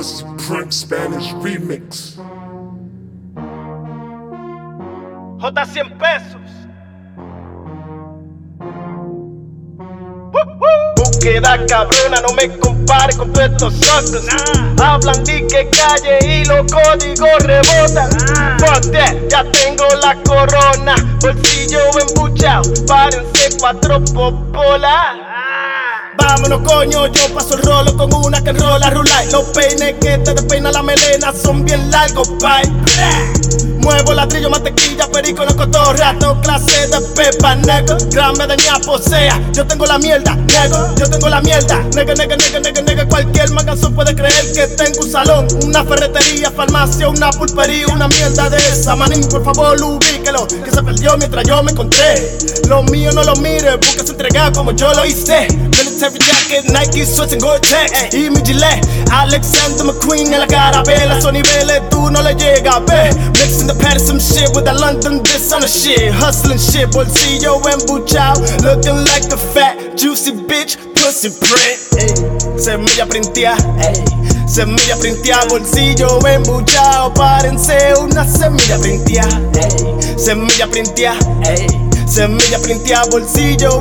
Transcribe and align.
Pussy 0.00 0.24
Print 0.38 0.72
Spanish 0.72 1.30
Remix. 1.44 2.16
J 5.38 5.66
100 5.66 5.98
pesos. 5.98 6.40
Búsqueda 10.96 11.66
cabrona, 11.66 12.22
no 12.22 12.32
me 12.32 12.48
compare 12.60 13.14
con 13.14 13.30
todos 13.34 13.50
estos 13.50 13.74
otros. 13.90 14.24
Hablan 14.80 15.22
de 15.24 15.46
que 15.46 15.68
calle 15.68 16.18
y 16.26 16.44
los 16.46 16.72
códigos 16.72 17.42
rebotan. 17.42 18.10
Fuck 18.58 18.92
that, 18.92 19.16
ya 19.28 19.44
tengo 19.52 19.84
la 20.00 20.14
corona. 20.22 20.94
Bolsillo 21.20 21.80
embuchado, 22.08 22.72
párense 22.86 23.50
cuatro 23.58 24.02
popolas. 24.14 25.29
Vámonos 26.20 26.60
coño, 26.62 27.06
yo 27.06 27.34
paso 27.34 27.54
el 27.56 27.62
rolo 27.62 27.96
con 27.96 28.12
una 28.14 28.42
que 28.42 28.50
enrola 28.50 28.90
rulay. 28.90 29.30
Los 29.30 29.44
peines 29.44 29.94
que 30.00 30.18
te 30.18 30.34
despeina 30.34 30.70
la 30.70 30.82
melena 30.82 31.32
son 31.32 31.64
bien 31.64 31.90
largos, 31.90 32.28
bye 32.38 33.39
Muevo 33.80 34.12
ladrillo, 34.12 34.50
mantequilla, 34.50 35.06
perico, 35.08 35.44
no 35.44 35.56
cotorra 35.56 36.14
Todo 36.18 36.40
clase 36.40 36.86
de 36.88 37.00
pepa, 37.14 37.54
negro. 37.56 37.96
Gran 38.10 38.36
medaña 38.36 38.78
posea, 38.84 39.40
yo 39.52 39.66
tengo 39.66 39.86
la 39.86 39.98
mierda, 39.98 40.34
nego 40.34 40.94
Yo 40.96 41.08
tengo 41.08 41.28
la 41.28 41.40
mierda, 41.40 41.82
nega, 41.94 42.14
nega, 42.14 42.36
nega, 42.36 42.60
nega, 42.60 42.82
nega. 42.82 43.08
Cualquier 43.08 43.50
magazo 43.52 43.90
puede 43.92 44.14
creer 44.14 44.52
que 44.52 44.66
tengo 44.68 45.00
un 45.00 45.10
salón 45.10 45.46
Una 45.64 45.84
ferretería, 45.84 46.50
farmacia, 46.50 47.08
una 47.08 47.30
pulpería 47.30 47.86
Una 47.88 48.08
mierda 48.08 48.50
de 48.50 48.58
esa, 48.58 48.94
manín, 48.96 49.26
por 49.28 49.44
favor, 49.44 49.80
ubíquelo 49.82 50.46
Que 50.46 50.70
se 50.70 50.82
perdió 50.82 51.16
mientras 51.16 51.44
yo 51.44 51.62
me 51.62 51.72
encontré. 51.72 52.38
Lo 52.68 52.82
mío 52.84 53.10
no 53.12 53.24
lo 53.24 53.34
mire, 53.36 53.76
busca 53.76 54.04
se 54.04 54.12
entrega 54.12 54.52
como 54.52 54.72
yo 54.72 54.92
lo 54.94 55.04
hice. 55.04 55.48
Military 55.50 56.18
jacket, 56.18 56.64
Nike, 56.70 57.04
sweats 57.04 57.32
and 57.32 57.42
Gore-Tex 57.42 58.14
Y 58.14 58.30
mi 58.30 58.40
gilet, 58.44 58.86
Alexander 59.10 59.84
McQueen 59.84 60.32
En 60.32 60.40
la 60.40 60.46
cara, 60.46 60.82
ve, 60.84 60.94
esos 60.94 61.32
niveles 61.32 61.82
tú 61.90 62.10
no 62.10 62.22
le 62.22 62.34
llegas, 62.34 62.80
ve. 62.86 63.10
Mixing 63.40 63.69
the 63.70 63.78
patty, 63.80 63.98
some 63.98 64.18
shit 64.18 64.50
with 64.54 64.64
that 64.64 64.80
London 64.80 65.22
this 65.22 65.52
on 65.52 65.60
the 65.62 65.68
shit 65.68 66.12
Hustling 66.12 66.58
shit, 66.58 66.90
bolsillo 66.90 67.62
embuchado 67.62 68.42
Looking 68.62 68.98
like 69.06 69.30
a 69.30 69.36
fat, 69.38 69.96
juicy 69.96 70.32
bitch, 70.32 70.76
pussy 70.94 71.30
print. 71.30 71.78
Semilla 72.58 73.06
printea, 73.06 73.54
ey. 73.78 73.94
Semilla 74.46 74.96
printea, 74.98 75.46
bolsillo 75.48 76.18
embuchado 76.26 77.14
Párense 77.14 77.94
una 78.02 78.24
semilla 78.26 78.78
printea, 78.78 79.26
ey. 79.54 80.18
Semilla 80.18 80.66
printea, 80.66 81.14
ey. 81.44 81.66
Semilla 82.06 82.58
printea, 82.58 83.02
bolsillo 83.10 83.80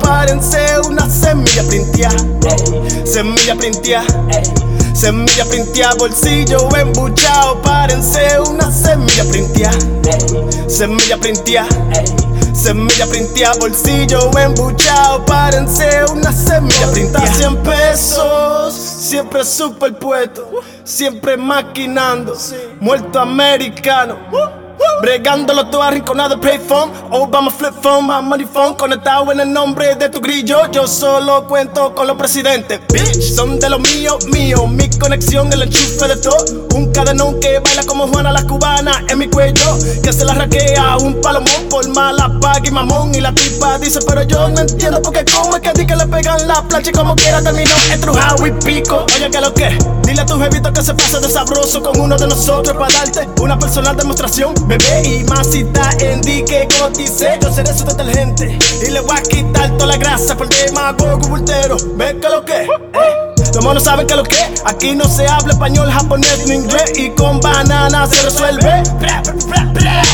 Párense 0.00 0.80
una 0.88 1.08
semilla 1.08 1.62
printea, 1.68 2.08
ey. 2.08 3.06
Semilla 3.06 3.54
printea, 3.54 4.02
ey. 4.32 4.42
Semilla 4.94 5.44
printea, 5.44 5.90
bolsillo 5.98 6.68
embuchado 6.74 7.60
Párense 7.62 8.40
una 8.40 8.70
semilla 8.72 9.24
printea, 9.24 9.70
ey. 9.70 10.70
Semilla 10.70 11.18
printea, 11.18 11.66
ey. 11.92 12.06
Semilla 12.54 13.06
printea, 13.06 13.52
bolsillo 13.60 14.30
embuchado 14.38 15.24
Párense 15.26 16.04
una 16.10 16.32
semilla 16.32 16.90
printea 16.90 17.26
100 17.34 17.62
pesos, 17.62 18.74
siempre 18.74 19.44
super 19.44 19.96
puesto 19.98 20.48
Siempre 20.84 21.36
maquinando, 21.36 22.34
muerto 22.80 23.20
americano 23.20 24.16
Bregándolo 25.00 25.68
todo 25.68 25.82
arrinconado 25.82 26.40
payphone 26.40 26.90
Obama 27.10 27.50
flip 27.50 27.74
phone, 27.82 28.06
my 28.06 28.22
money 28.22 28.46
phone. 28.46 28.74
Conectado 28.74 29.30
en 29.30 29.40
el 29.40 29.52
nombre 29.52 29.94
de 29.94 30.08
tu 30.08 30.20
grillo. 30.20 30.70
Yo 30.72 30.86
solo 30.86 31.46
cuento 31.46 31.94
con 31.94 32.06
los 32.06 32.16
presidentes. 32.16 32.80
Bitch, 32.88 33.34
son 33.34 33.58
de 33.58 33.68
los 33.68 33.80
míos, 33.80 34.26
míos 34.26 34.68
Mi 34.68 34.88
conexión, 34.90 35.52
el 35.52 35.62
enchufe 35.62 36.08
de 36.08 36.16
todo. 36.16 36.36
Un 36.74 36.92
cadenón 36.92 37.38
que 37.40 37.58
baila 37.58 37.84
como 37.84 38.08
Juana 38.08 38.32
la 38.32 38.42
cubana 38.44 39.04
En 39.08 39.18
mi 39.18 39.28
cuello, 39.28 39.78
que 40.02 40.12
se 40.12 40.24
la 40.24 40.34
raquea 40.34 40.96
Un 40.98 41.20
palomón 41.20 41.68
por 41.70 41.86
mala 41.88 42.30
paga 42.40 42.66
y 42.66 42.70
mamón. 42.70 43.14
Y 43.14 43.20
la 43.20 43.32
tipa 43.32 43.78
dice, 43.78 44.00
pero 44.06 44.22
yo 44.22 44.48
no 44.48 44.60
entiendo 44.60 45.00
Porque 45.02 45.24
como 45.24 45.56
es 45.56 45.62
que 45.62 45.72
di 45.72 45.86
que 45.86 45.96
le 45.96 46.06
pegan 46.06 46.46
la 46.48 46.62
plancha 46.62 46.90
Y 46.90 46.92
como 46.92 47.14
quiera 47.16 47.42
terminó 47.42 47.74
estrujado 47.92 48.46
y 48.46 48.50
pico 48.52 49.06
Oye, 49.14 49.30
que 49.30 49.40
lo 49.40 49.52
que, 49.54 49.78
dile 50.02 50.20
a 50.20 50.26
tu 50.26 50.38
jevito 50.38 50.72
que 50.72 50.82
se 50.82 50.94
pase 50.94 51.20
de 51.20 51.28
sabroso 51.28 51.82
Con 51.82 52.00
uno 52.00 52.16
de 52.16 52.26
nosotros 52.26 52.76
para 52.76 52.92
darte 52.92 53.28
una 53.40 53.58
personal 53.58 53.96
demostración 53.96 54.54
Bebé 54.66 54.95
y 55.04 55.24
masita 55.24 55.90
en 56.00 56.20
di 56.22 56.44
que 56.44 56.68
cotice 56.78 57.38
Yo 57.40 57.52
seré 57.52 57.72
su 57.72 57.84
detergente 57.84 58.58
Y 58.86 58.90
le 58.90 59.00
voy 59.00 59.16
a 59.16 59.22
quitar 59.22 59.70
toda 59.72 59.86
la 59.86 59.96
grasa 59.96 60.36
Por 60.36 60.48
demagogo 60.48 61.28
bultero 61.28 61.76
Ve 61.96 62.18
que 62.20 62.28
lo 62.28 62.44
que 62.44 62.62
eh. 62.62 63.35
Los 63.54 63.64
monos 63.64 63.84
saben 63.84 64.06
que 64.06 64.14
lo 64.14 64.22
que 64.22 64.36
Aquí 64.64 64.94
no 64.94 65.04
se 65.04 65.26
habla 65.26 65.52
español, 65.52 65.90
japonés 65.90 66.46
ni 66.46 66.54
inglés 66.54 66.92
Y 66.98 67.10
con 67.10 67.40
banana 67.40 68.06
se 68.06 68.22
resuelve. 68.22 68.82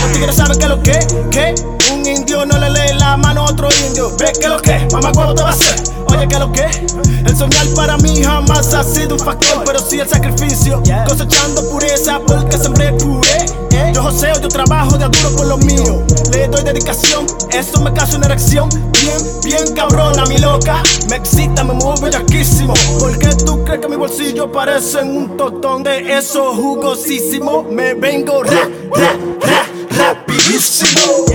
Los 0.03 0.13
tigres 0.13 0.37
saben 0.37 0.59
que 0.59 0.69
lo 0.69 0.83
que 0.83 1.55
un 1.93 2.07
indio 2.07 2.45
no 2.47 2.59
le 2.59 2.71
lee 2.71 2.95
la 2.99 3.17
mano 3.17 3.43
a 3.43 3.51
otro 3.51 3.69
indio. 3.87 4.15
Ve 4.19 4.33
que 4.41 4.49
lo 4.49 4.61
que 4.61 4.89
Mamá 4.93 5.13
cuando 5.13 5.35
te 5.35 5.43
va 5.43 5.51
a 5.51 5.53
hacer 5.53 5.83
Oye 6.09 6.29
que 6.29 6.39
lo 6.39 6.53
que 6.53 6.65
El 6.65 7.37
soñar 7.37 7.67
para 7.75 7.97
mí 7.99 8.23
jamás 8.23 8.75
ha 8.75 8.83
sido 8.83 9.15
un 9.15 9.21
factor 9.21 9.63
Pero 9.65 9.79
sí 9.79 10.01
el 10.01 10.09
sacrificio. 10.09 10.83
Cosechando 11.07 11.69
pureza 11.71 12.21
porque 12.27 12.59
sembré 12.59 12.93
puré 12.93 13.63
yo 13.93 14.03
joseo, 14.03 14.41
yo 14.41 14.49
trabajo 14.49 14.97
de 14.97 15.05
duro 15.05 15.37
por 15.37 15.47
lo 15.47 15.59
mío. 15.59 16.03
Le 16.31 16.49
doy 16.49 16.63
dedicación, 16.63 17.27
eso 17.51 17.81
me 17.81 17.93
causa 17.93 18.17
una 18.17 18.27
erección. 18.27 18.69
Bien, 19.03 19.41
bien 19.45 19.75
cabrona, 19.75 20.25
mi 20.27 20.39
loca. 20.39 20.81
Me 21.09 21.17
excita, 21.17 21.65
me 21.65 21.75
mueve 21.75 22.03
bellaquísimo. 22.03 22.73
¿Por 23.01 23.19
qué 23.19 23.31
tú 23.45 23.65
crees 23.65 23.81
que 23.81 23.89
mi 23.89 23.97
bolsillo 23.97 24.51
parece 24.53 24.99
un 24.99 25.37
totón 25.37 25.83
de 25.83 26.17
eso 26.19 26.55
jugosísimo? 26.55 27.65
Me 27.65 27.95
vengo 27.95 28.45
ra, 28.45 28.69
ra, 28.95 29.17
ra, 29.41 29.67
rapidísimo. 29.91 31.27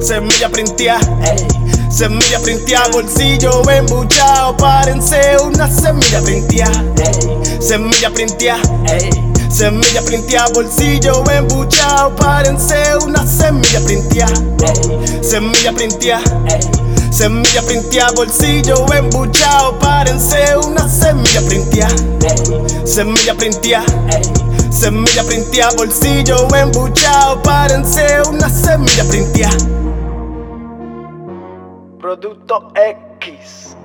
Semilla 0.00 0.48
printea, 0.50 1.00
Semilla 1.90 2.38
printea, 2.40 2.82
bolsillo 2.92 3.68
embuchado. 3.68 4.56
Párense 4.56 5.36
una 5.44 5.68
semilla 5.68 6.22
printea, 6.22 6.70
Semilla 7.60 8.10
printea, 8.10 8.56
Semilla 9.50 10.00
printea, 10.02 10.46
bolsillo 10.54 11.24
embuchado 11.28 12.14
Párense 12.14 12.96
una 13.04 13.26
semilla 13.26 13.80
printea 13.84 14.28
Semilla 15.22 15.72
printea 15.72 16.22
Semilla 17.10 17.62
printea, 17.62 18.10
bolsillo 18.12 18.86
embuchado 18.94 19.78
Párense 19.78 20.56
una 20.56 20.88
semilla 20.88 21.40
printea. 21.46 21.88
Semilla 22.84 23.34
printea. 23.34 23.84
Semilla 24.70 25.24
printea, 25.24 25.70
bolsillo 25.76 26.48
embuchado 26.54 27.42
Párense 27.42 28.22
una 28.28 28.48
semilla 28.48 29.04
printea. 29.04 29.50
Producto 32.00 32.72
X 33.20 33.76